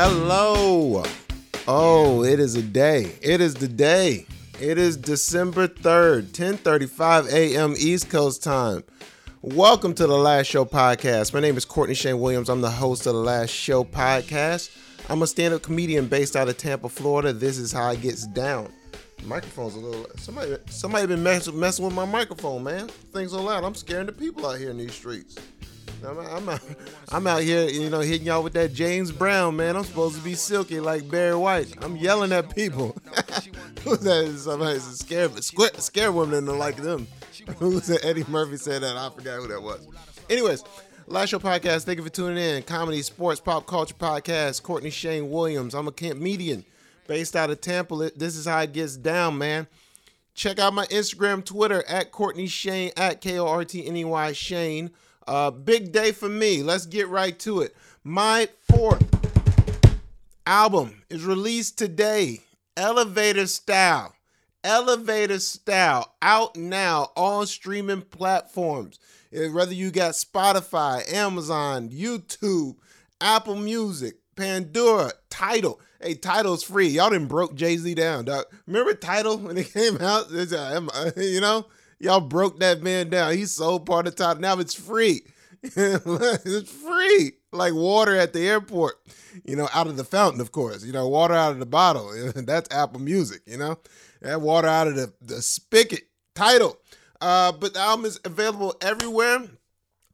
[0.00, 1.02] Hello.
[1.66, 3.16] Oh, it is a day.
[3.20, 4.26] It is the day.
[4.60, 7.74] It is December 3rd, 10:35 a.m.
[7.76, 8.84] East Coast time.
[9.42, 11.34] Welcome to the Last Show podcast.
[11.34, 12.48] My name is Kortney Shane Williams.
[12.48, 14.70] I'm the host of the Last Show podcast.
[15.08, 17.32] I'm a stand-up comedian based out of Tampa, Florida.
[17.32, 18.72] This is how it gets down.
[19.16, 20.06] The microphone's a little.
[20.16, 22.86] Somebody, somebody been mess, messing with my microphone, man.
[23.12, 23.64] Things are loud.
[23.64, 25.34] I'm scaring the people out here in these streets.
[26.06, 26.60] I'm, I'm, out,
[27.10, 29.76] I'm out here, you know, hitting y'all with that James Brown, man.
[29.76, 31.74] I'm supposed to be silky like Barry White.
[31.82, 32.96] I'm yelling at people.
[33.84, 34.34] Who's that?
[34.38, 37.06] Somebody's scared, scared, scared women don't like them.
[37.58, 38.04] Who's that?
[38.04, 38.96] Eddie Murphy said that.
[38.96, 39.86] I forgot who that was.
[40.30, 40.62] Anyways,
[41.06, 41.84] Last Show Podcast.
[41.84, 42.62] Thank you for tuning in.
[42.62, 44.62] Comedy, sports, pop culture podcast.
[44.62, 45.74] Kortney Shane Williams.
[45.74, 46.64] I'm a comedian
[47.06, 48.10] based out of Tampa.
[48.14, 49.66] This is how it gets down, man.
[50.34, 54.04] Check out my Instagram, Twitter at Kortney Shane at K O R T N E
[54.04, 54.90] Y Shane.
[55.28, 56.62] Uh, big day for me.
[56.62, 57.76] Let's get right to it.
[58.02, 59.04] My fourth
[60.46, 62.40] album is released today.
[62.78, 64.14] Elevator Style.
[64.64, 68.98] Elevator Style out now on streaming platforms.
[69.30, 72.76] Whether you got Spotify, Amazon, YouTube,
[73.20, 75.78] Apple Music, Pandora, Tidal.
[76.00, 76.88] Hey, Tidal's free.
[76.88, 78.46] Y'all didn't broke Jay Z down, dog.
[78.66, 80.32] Remember Tidal when it came out?
[80.32, 81.66] Uh, You know,
[82.00, 83.36] y'all broke that man down.
[83.36, 84.40] He's sold part of time.
[84.40, 85.22] Now it's free.
[85.62, 88.94] it's free, like water at the airport.
[89.44, 90.84] You know, out of the fountain, of course.
[90.84, 92.12] You know, water out of the bottle.
[92.34, 93.42] That's Apple Music.
[93.46, 93.78] You know,
[94.22, 96.02] that water out of the the spigot.
[96.34, 96.78] Tidal.
[97.20, 99.48] Uh, but the album is available everywhere.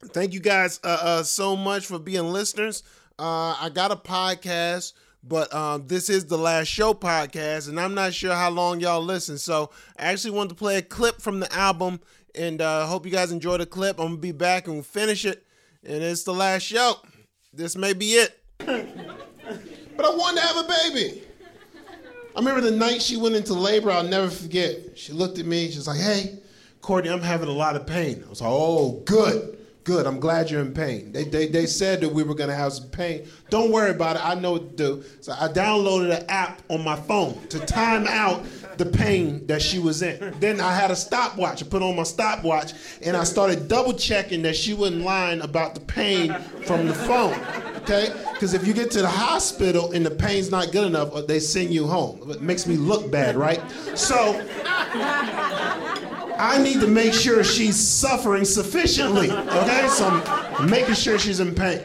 [0.06, 2.82] Thank you guys uh, uh, so much for being listeners.
[3.18, 4.92] Uh, I got a podcast,
[5.26, 9.02] but um, this is the last show podcast, and I'm not sure how long y'all
[9.02, 9.38] listen.
[9.38, 12.00] So I actually wanted to play a clip from the album,
[12.34, 13.98] and uh, hope you guys enjoy the clip.
[13.98, 15.46] I'm gonna be back and we'll finish it,
[15.82, 16.94] and it's the last show.
[17.52, 18.38] This may be it.
[18.58, 21.22] but I wanted to have a baby.
[22.36, 23.90] I remember the night she went into labor.
[23.90, 24.98] I'll never forget.
[24.98, 25.70] She looked at me.
[25.70, 26.40] She was like, "Hey."
[26.84, 28.22] Kortney, I'm having a lot of pain.
[28.26, 30.06] I was like, oh, good, good.
[30.06, 31.12] I'm glad you're in pain.
[31.12, 33.28] They, they, they said that we were gonna have some pain.
[33.50, 34.26] Don't worry about it.
[34.26, 35.04] I know what to do.
[35.20, 38.44] So I downloaded an app on my phone to time out
[38.78, 40.34] the pain that she was in.
[40.40, 41.62] Then I had a stopwatch.
[41.62, 42.72] I put on my stopwatch
[43.02, 46.34] and I started double checking that she wasn't lying about the pain
[46.66, 47.38] from the phone.
[47.76, 48.08] Okay?
[48.32, 51.38] Because if you get to the hospital and the pain's not good enough, uh, they
[51.38, 52.30] send you home.
[52.30, 53.60] It makes me look bad, right?
[53.94, 54.32] So
[56.38, 59.30] I need to make sure she's suffering sufficiently.
[59.30, 60.08] Okay, so
[60.58, 61.80] I'm making sure she's in pain.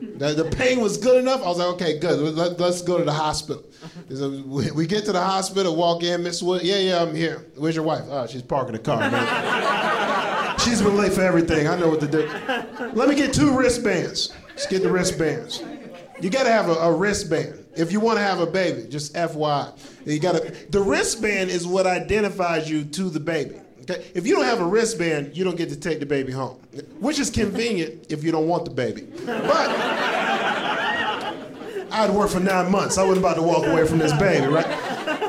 [0.00, 1.42] The, the pain was good enough.
[1.42, 2.34] I was like, okay, good.
[2.34, 3.64] Let, us go to the hospital.
[4.14, 6.62] So we, we get to the hospital, walk in, Miss Wood.
[6.62, 7.46] Yeah, yeah, I'm here.
[7.56, 8.04] Where's your wife?
[8.08, 10.58] Oh, she's parking the car, man.
[10.58, 11.68] she's been late for everything.
[11.68, 12.28] I know what to do.
[12.92, 14.34] Let me get two wristbands.
[14.48, 15.62] Let's get the wristbands.
[16.20, 18.86] You gotta have a, a wristband if you want to have a baby.
[18.88, 19.74] Just FYI,
[20.04, 20.54] you gotta.
[20.68, 23.58] The wristband is what identifies you to the baby.
[23.82, 24.10] Okay?
[24.14, 26.58] If you don't have a wristband, you don't get to take the baby home,
[26.98, 29.06] which is convenient if you don't want the baby.
[29.24, 29.70] But
[31.92, 32.98] I'd work for nine months.
[32.98, 34.66] I wasn't about to walk away from this baby, right?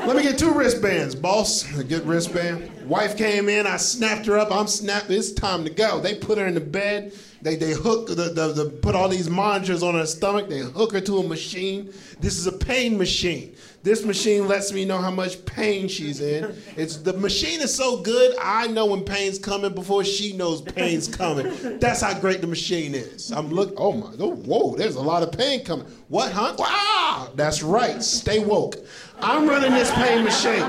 [0.04, 1.62] Let me get two wristbands, boss.
[1.84, 2.88] Get wristband.
[2.88, 3.68] Wife came in.
[3.68, 4.50] I snapped her up.
[4.50, 5.08] I'm snapped.
[5.10, 6.00] It's time to go.
[6.00, 7.12] They put her in the bed.
[7.40, 10.48] They they hook the, the, the put all these monitors on her stomach.
[10.48, 11.92] They hook her to a machine.
[12.20, 13.54] This is a pain machine.
[13.84, 16.54] This machine lets me know how much pain she's in.
[16.76, 18.36] It's the machine is so good.
[18.40, 21.78] I know when pain's coming before she knows pain's coming.
[21.78, 23.30] That's how great the machine is.
[23.30, 23.74] I'm look.
[23.76, 24.12] Oh my.
[24.18, 24.76] Oh, whoa.
[24.76, 25.86] There's a lot of pain coming.
[26.08, 26.56] What, huh?
[26.60, 27.30] Ah.
[27.34, 28.02] That's right.
[28.02, 28.76] Stay woke.
[29.22, 30.68] I'm running this pain machine.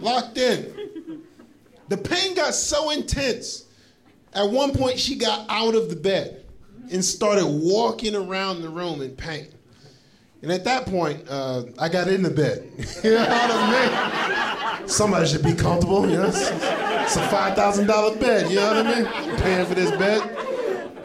[0.00, 1.22] Locked in.
[1.88, 3.64] The pain got so intense.
[4.34, 6.44] At one point, she got out of the bed
[6.92, 9.48] and started walking around the room in pain.
[10.42, 12.70] And at that point, uh, I got in the bed.
[13.02, 14.88] you know what I mean?
[14.88, 16.08] Somebody should be comfortable.
[16.08, 16.26] You know?
[16.28, 18.50] It's, a five thousand dollar bed.
[18.50, 19.36] You know what I mean?
[19.38, 20.35] Paying for this bed.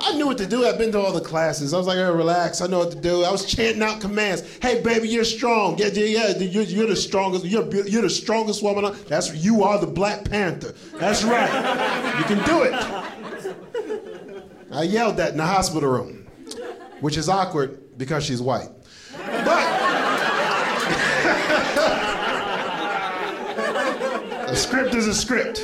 [0.04, 0.66] I knew what to do.
[0.66, 1.76] I've been to all the classes.
[1.76, 2.60] I was like, hey, relax.
[2.60, 3.24] I know what to do.
[3.24, 4.42] I was chanting out commands.
[4.60, 5.78] Hey, baby, you're strong.
[5.78, 6.38] Yeah, yeah, yeah.
[6.40, 7.46] You're, you're the strongest.
[7.46, 8.96] You're, you're the strongest woman.
[9.08, 10.74] That's you are the Black Panther.
[10.96, 12.18] That's right.
[12.18, 12.74] You can do it.
[14.72, 16.28] I yelled that in the hospital room,
[17.02, 18.70] which is awkward because she's white.
[19.18, 19.68] But
[24.50, 25.62] a script is a script.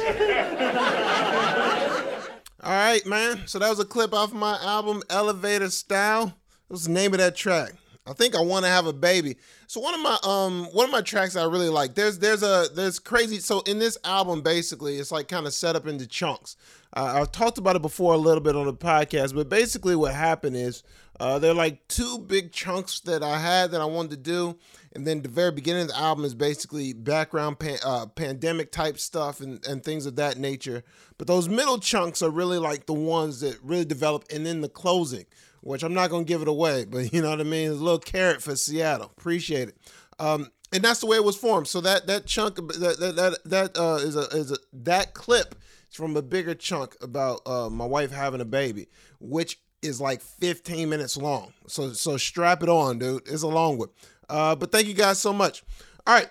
[2.67, 3.47] All right, man.
[3.47, 6.37] So that was a clip off my album Elevator Style.
[6.67, 7.71] What's the name of that track?
[8.07, 9.35] I think I want to have a baby.
[9.67, 11.93] So one of my um one of my tracks I really like.
[11.95, 13.39] There's there's a there's crazy.
[13.39, 16.55] So in this album, basically, it's like kind of set up into chunks.
[16.95, 20.15] Uh, I've talked about it before a little bit on the podcast, but basically what
[20.15, 20.83] happened is
[21.19, 24.57] uh, they're like two big chunks that I had that I wanted to do,
[24.93, 28.99] and then the very beginning of the album is basically background pan, uh, pandemic type
[28.99, 30.83] stuff and, and things of that nature.
[31.17, 34.69] But those middle chunks are really like the ones that really develop, and then the
[34.69, 35.25] closing
[35.67, 37.69] which I'm not gonna give it away, but you know what I mean.
[37.69, 39.11] It's a little carrot for Seattle.
[39.17, 39.77] Appreciate it.
[40.17, 41.67] Um, and that's the way it was formed.
[41.67, 45.55] So that that chunk that that that, uh, is a is a that clip
[45.89, 48.87] is from a bigger chunk about uh, my wife having a baby,
[49.19, 51.51] which is like 15 minutes long.
[51.67, 53.27] So so strap it on, dude.
[53.27, 53.89] It's a long one.
[54.29, 55.63] Uh, but thank you guys so much.
[56.05, 56.29] All right,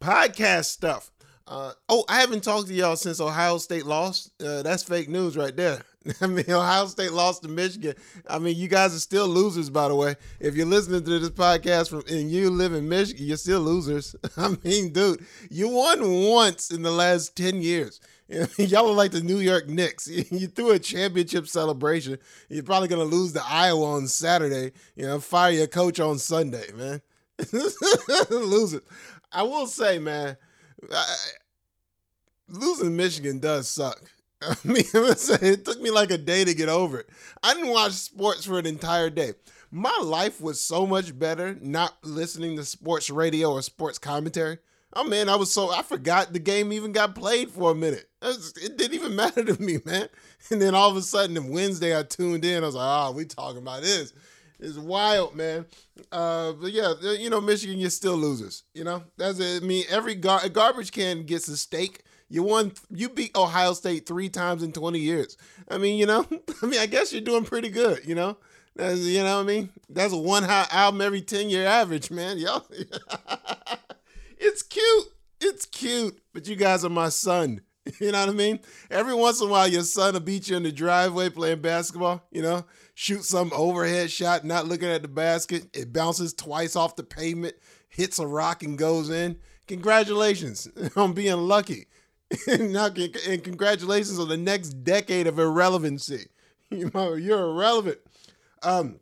[0.00, 1.10] podcast stuff.
[1.48, 4.30] Uh, oh, I haven't talked to y'all since Ohio State lost.
[4.40, 5.82] Uh, that's fake news right there.
[6.20, 7.94] I mean, Ohio State lost to Michigan.
[8.28, 10.16] I mean, you guys are still losers, by the way.
[10.40, 14.14] If you're listening to this podcast from and you live in Michigan, you're still losers.
[14.36, 16.00] I mean, dude, you won
[16.30, 18.00] once in the last 10 years.
[18.58, 20.08] Y'all are like the New York Knicks.
[20.08, 22.18] You threw a championship celebration.
[22.48, 24.72] You're probably gonna lose to Iowa on Saturday.
[24.96, 27.02] You know, fire your coach on Sunday, man.
[28.30, 28.82] lose it.
[29.30, 30.36] I will say, man,
[30.92, 31.16] I,
[32.48, 34.10] losing Michigan does suck.
[34.64, 37.08] I mean, it took me like a day to get over it.
[37.42, 39.32] I didn't watch sports for an entire day.
[39.70, 44.58] My life was so much better not listening to sports radio or sports commentary.
[44.94, 48.08] Oh man, I was so I forgot the game even got played for a minute.
[48.22, 50.08] It didn't even matter to me, man.
[50.50, 52.62] And then all of a sudden, on Wednesday, I tuned in.
[52.62, 54.12] I was like, "Oh, we talking about this."
[54.58, 55.66] It's wild, man.
[56.10, 58.62] Uh, but yeah, you know, Michigan, you're still losers.
[58.72, 59.62] You know, that's it.
[59.62, 62.72] I mean, every gar- garbage can gets a steak you won.
[62.90, 65.36] You beat Ohio State three times in 20 years.
[65.68, 66.26] I mean, you know.
[66.62, 68.06] I mean, I guess you're doing pretty good.
[68.06, 68.36] You know.
[68.76, 69.70] That's, you know what I mean?
[69.88, 72.38] That's a one album every 10 year average, man.
[72.38, 72.62] Yo,
[74.38, 75.06] it's cute.
[75.40, 76.20] It's cute.
[76.34, 77.62] But you guys are my son.
[78.00, 78.58] You know what I mean?
[78.90, 82.26] Every once in a while, your son will beat you in the driveway playing basketball.
[82.32, 82.64] You know,
[82.94, 85.68] shoot some overhead shot, not looking at the basket.
[85.72, 87.54] It bounces twice off the pavement,
[87.88, 89.38] hits a rock, and goes in.
[89.68, 91.86] Congratulations on being lucky.
[92.48, 96.26] and congratulations on the next decade of irrelevancy.
[96.68, 97.98] You know, you're irrelevant.
[98.64, 98.98] Um,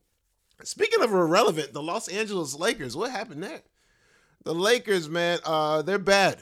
[0.63, 3.63] speaking of irrelevant, the Los Angeles Lakers, what happened there?
[4.45, 6.37] The Lakers, man, uh, they're bad.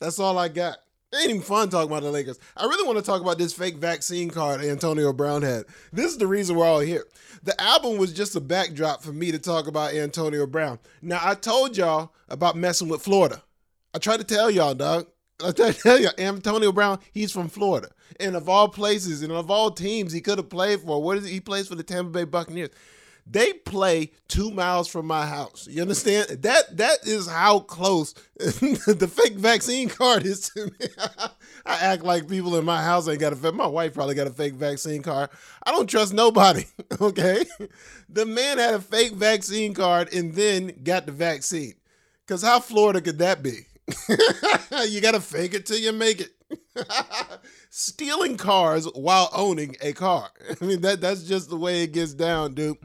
[0.00, 0.76] That's all I got.
[1.12, 2.38] It ain't even fun talking about the Lakers.
[2.54, 5.64] I really want to talk about this fake vaccine card Antonio Brown had.
[5.94, 7.06] This is the reason we're all here.
[7.42, 10.78] The album was just a backdrop for me to talk about Antonio Brown.
[11.00, 13.42] Now, I told y'all about messing with Florida.
[13.94, 15.06] I tried to tell y'all, dog.
[15.44, 19.70] I tell you, Antonio Brown, he's from Florida, and of all places and of all
[19.70, 21.30] teams he could have played for, what is it?
[21.30, 22.70] He plays for the Tampa Bay Buccaneers.
[23.28, 25.66] They play two miles from my house.
[25.68, 26.28] You understand?
[26.42, 30.86] That that is how close the fake vaccine card is to me.
[31.66, 34.28] I act like people in my house ain't got a fake my wife probably got
[34.28, 35.30] a fake vaccine card.
[35.64, 36.64] I don't trust nobody.
[37.00, 37.44] Okay,
[38.08, 41.74] the man had a fake vaccine card and then got the vaccine.
[42.28, 43.66] Cause how Florida could that be?
[44.88, 46.32] you gotta fake it till you make it.
[47.70, 50.30] Stealing cars while owning a car.
[50.60, 52.76] I mean that that's just the way it gets down, dude.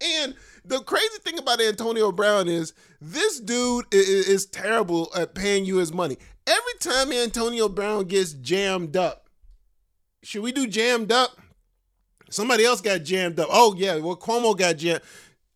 [0.00, 0.34] And
[0.64, 5.76] the crazy thing about Antonio Brown is this dude is, is terrible at paying you
[5.76, 6.16] his money.
[6.46, 9.28] Every time Antonio Brown gets jammed up,
[10.22, 11.40] should we do jammed up?
[12.30, 13.48] Somebody else got jammed up.
[13.50, 15.02] Oh yeah, well Cuomo got jammed.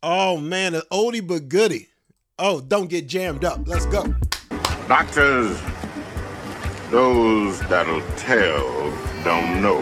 [0.01, 1.87] Oh man, an oldie but goodie.
[2.39, 3.67] Oh, don't get jammed up.
[3.67, 4.13] Let's go.
[4.87, 5.61] Doctors,
[6.91, 8.89] those that'll tell
[9.25, 9.81] don't know,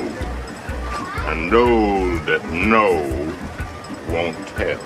[1.27, 3.35] and those that know
[4.09, 4.79] won't tell.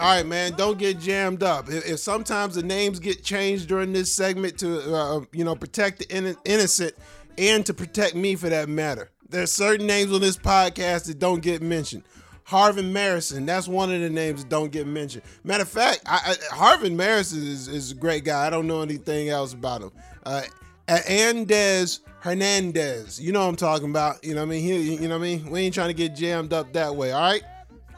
[0.00, 1.68] All right, man, don't get jammed up.
[1.68, 6.00] If, if sometimes the names get changed during this segment to, uh, you know, protect
[6.00, 6.94] the in- innocent
[7.38, 9.10] and to protect me for that matter.
[9.28, 12.02] There's certain names on this podcast that don't get mentioned.
[12.46, 13.46] Harvin Marison.
[13.46, 15.24] That's one of the names that don't get mentioned.
[15.44, 18.46] Matter of fact, I, I, Harvin Marison is, is a great guy.
[18.46, 19.92] I don't know anything else about him.
[20.24, 20.42] Uh,
[20.88, 23.20] Andez Hernandez.
[23.20, 24.24] You know what I'm talking about.
[24.24, 24.62] You know what I mean?
[24.62, 25.50] He, you know what I mean?
[25.50, 27.10] We ain't trying to get jammed up that way.
[27.10, 27.42] All right?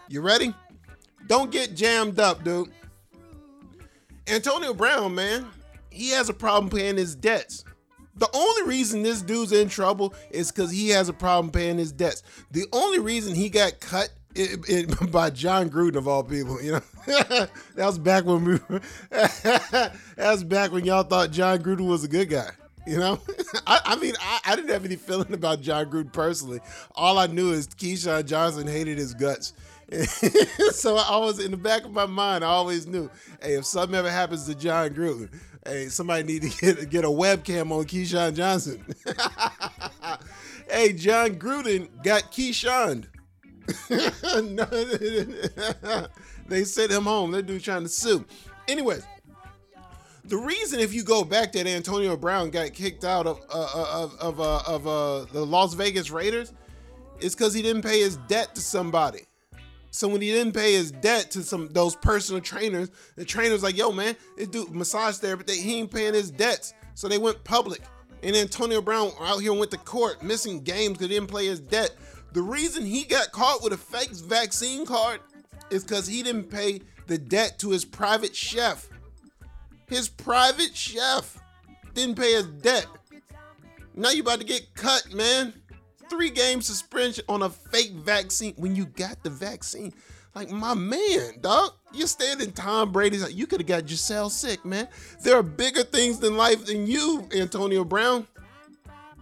[0.09, 0.55] You ready?
[1.27, 2.71] Don't get jammed up, dude.
[4.27, 5.47] Antonio Brown, man,
[5.91, 7.65] he has a problem paying his debts.
[8.17, 11.93] The only reason this dude's in trouble is because he has a problem paying his
[11.93, 12.23] debts.
[12.51, 16.61] The only reason he got cut it, it, by Jon Gruden of all people.
[16.63, 18.59] You know, that was back when we.
[19.11, 22.51] that was back when y'all thought Jon Gruden was a good guy.
[22.87, 23.19] You know,
[23.67, 26.61] I, I mean, I, I, didn't have any feeling about Jon Gruden personally.
[26.95, 29.55] All I knew is Keyshawn Johnson hated his guts,
[30.73, 33.11] so I always, in the back of my mind, I always knew,
[33.43, 35.31] hey, if something ever happens to Jon Gruden,
[35.65, 38.85] hey, somebody need to get, get a webcam on Keyshawn Johnson.
[40.71, 43.07] hey, Jon Gruden got Keyshawn.
[46.49, 47.31] they sent him home.
[47.31, 48.25] That dude trying to sue.
[48.69, 49.07] Anyways,
[50.25, 54.05] the reason, if you go back, that Antonio Brown got kicked out of uh, uh
[54.05, 56.53] of of, uh, of uh, the Las Vegas Raiders
[57.21, 59.21] is because he didn't pay his debt to somebody.
[59.91, 63.77] So when he didn't pay his debt to some those personal trainers, the trainers like,
[63.77, 67.83] "Yo, man, this dude massage therapy, he ain't paying his debts." So they went public,
[68.23, 71.61] and Antonio Brown out here went to court, missing games because he didn't pay his
[71.61, 71.95] debt.
[72.35, 75.21] The reason he got caught with a fake vaccine card
[75.71, 78.89] is because he didn't pay the debt to his private chef.
[79.87, 81.39] His private chef
[81.95, 82.87] didn't pay his debt.
[83.95, 85.55] Now you about to get cut, man.
[86.11, 89.95] Three game suspension on a fake vaccine when you got the vaccine.
[90.35, 91.71] Like my man, dog.
[91.93, 94.89] You're standing Tom Brady's you could have got Gisele sick, man.
[95.23, 98.27] There are bigger things than life than you, Antonio Brown.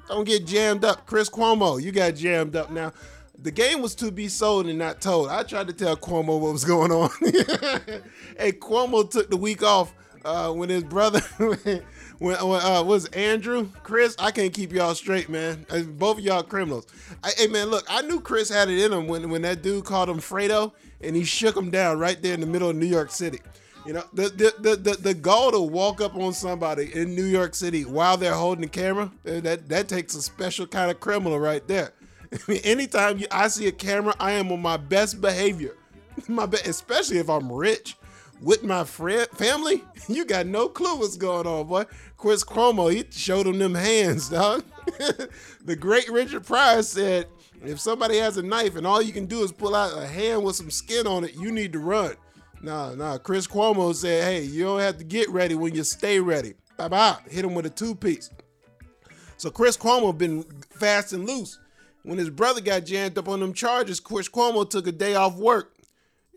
[0.09, 1.07] Don't get jammed up.
[1.07, 2.93] Chris Cuomo, you got jammed up now.
[3.39, 5.29] The game was to be sold and not told.
[5.29, 7.11] I tried to tell Cuomo what was going on.
[8.39, 9.93] hey, Cuomo took the week off
[10.25, 11.21] uh, when his brother,
[12.19, 15.67] when, when uh, was Andrew, Chris, I can't keep y'all straight, man.
[15.71, 16.87] Uh, both of y'all criminals.
[17.25, 19.85] I, hey, man, look, I knew Chris had it in him when, when that dude
[19.85, 22.87] called him Fredo and he shook him down right there in the middle of New
[22.87, 23.41] York City.
[23.85, 27.25] You know, the the, the, the, the goal to walk up on somebody in New
[27.25, 31.01] York City while they're holding the camera, uh, that, that takes a special kind of
[31.01, 31.93] criminal right there.
[32.33, 35.77] I mean, anytime you, I see a camera, I am on my best behavior.
[36.29, 37.97] My be- especially if I'm rich
[38.43, 41.85] with my friend family, you got no clue what's going on, boy.
[42.19, 44.63] Chris Cuomo, he showed him them hands, dog.
[45.65, 47.27] the great Richard Pryor said,
[47.65, 50.45] if somebody has a knife and all you can do is pull out a hand
[50.45, 52.15] with some skin on it, you need to run.
[52.63, 53.19] Nah, nah.
[53.19, 56.55] Chris Cuomo said, hey, you don't have to get ready when you stay ready.
[56.77, 57.17] Bye bye.
[57.29, 58.31] Hit him with a two piece.
[59.37, 61.59] So Chris Cuomo been fast and loose.
[62.05, 65.37] When his brother got jammed up on them charges, Chris Cuomo took a day off
[65.37, 65.75] work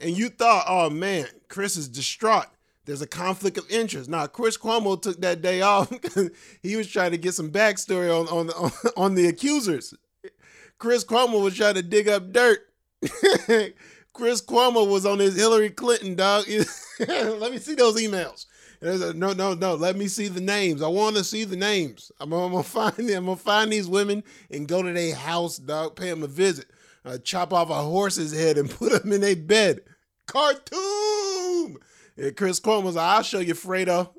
[0.02, 2.48] and you thought, oh man, Chris is distraught.
[2.86, 4.10] There's a conflict of interest.
[4.10, 6.30] Now, Chris Cuomo took that day off because
[6.62, 9.94] he was trying to get some backstory on, on, on, on the accusers.
[10.78, 12.70] Chris Cuomo was trying to dig up dirt.
[14.16, 16.46] Chris Cuomo was on his Hillary Clinton, dog.
[17.00, 18.46] Let me see those emails.
[18.82, 19.76] No, no, no.
[19.76, 20.82] Let me see the names.
[20.82, 22.12] I want to see the names.
[22.20, 23.18] I'm, I'm, gonna find them.
[23.18, 25.96] I'm gonna find these women and go to their house, dog.
[25.96, 26.66] Pay them a visit
[27.06, 29.82] uh, chop off a horse's head and put them in a bed.
[30.26, 31.78] Cartoon.
[32.18, 34.10] And Chris Cuomo's like, I'll show you, Fredo.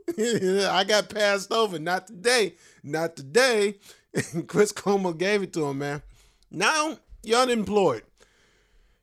[0.71, 1.79] I got passed over.
[1.79, 2.55] Not today.
[2.83, 3.79] Not today.
[4.33, 6.03] And Chris Cuomo gave it to him, man.
[6.51, 8.03] Now you're unemployed.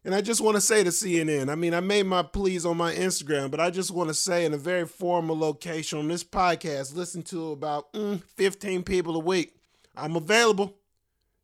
[0.05, 2.75] And I just want to say to CNN, I mean, I made my pleas on
[2.75, 6.25] my Instagram, but I just want to say in a very formal location on this
[6.25, 9.55] podcast, listen to about mm, 15 people a week.
[9.95, 10.75] I'm available.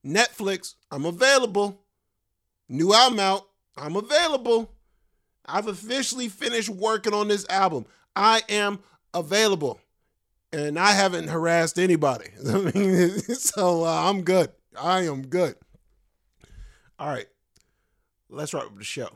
[0.05, 1.81] Netflix, I'm available.
[2.67, 3.47] New album out.
[3.77, 4.71] I'm available.
[5.45, 7.85] I've officially finished working on this album.
[8.15, 8.79] I am
[9.13, 9.79] available.
[10.51, 12.29] And I haven't harassed anybody.
[13.39, 14.51] So uh, I'm good.
[14.79, 15.55] I am good.
[16.97, 17.27] All right.
[18.29, 19.09] Let's wrap up the show.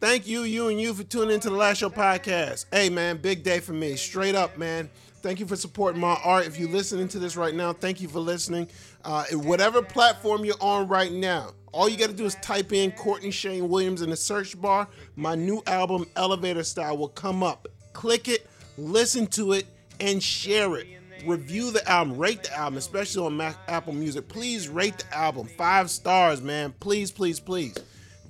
[0.00, 2.66] Thank you, you and you, for tuning into the Last Show podcast.
[2.72, 3.96] Hey, man, big day for me.
[3.96, 4.90] Straight up, man.
[5.22, 6.46] Thank you for supporting my art.
[6.46, 8.68] If you're listening to this right now, thank you for listening.
[9.04, 12.90] Uh, whatever platform you're on right now, all you got to do is type in
[12.92, 14.88] Kortney Shane Williams in the search bar.
[15.16, 17.68] My new album, Elevator Style, will come up.
[17.94, 18.46] Click it,
[18.76, 19.66] listen to it,
[20.00, 20.88] and share it.
[21.26, 24.28] Review the album, rate the album, especially on Mac, Apple Music.
[24.28, 25.46] Please rate the album.
[25.46, 26.74] Five stars, man.
[26.80, 27.76] Please, please, please.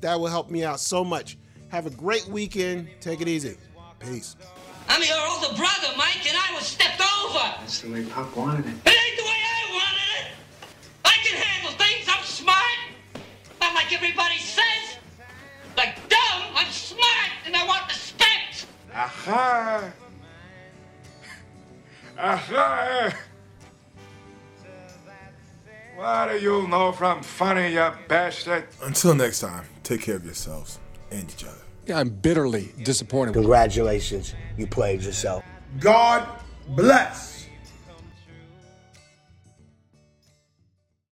[0.00, 1.36] That will help me out so much.
[1.70, 2.88] Have a great weekend.
[3.00, 3.56] Take it easy.
[3.98, 4.36] Peace.
[4.88, 7.54] I'm your older brother, Mike, and I was stepped over.
[7.60, 8.68] That's the way Pop wanted it.
[8.68, 10.26] It ain't the way I wanted it.
[11.04, 12.06] I can handle things.
[12.08, 12.78] I'm smart.
[13.60, 14.98] Not like everybody says.
[15.76, 18.66] Like dumb, I'm smart, and I want respect.
[18.94, 19.90] Aha!
[22.18, 23.14] Aha!
[25.96, 28.66] What do you know from funny, you bastard?
[28.82, 30.78] Until next time, take care of yourselves
[31.10, 31.54] and each other.
[31.86, 33.34] Yeah, I'm bitterly disappointed.
[33.34, 35.44] Congratulations, you played yourself.
[35.80, 36.26] God
[36.68, 37.33] bless.